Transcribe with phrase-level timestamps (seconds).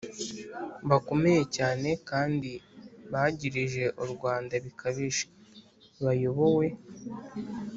[0.89, 2.51] bakomeye cyane kandi
[3.11, 5.23] bagirije u rwanda bikabije)
[6.03, 6.67] bayobowe